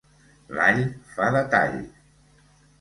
[0.55, 0.81] L'all
[1.13, 1.79] fa de tall.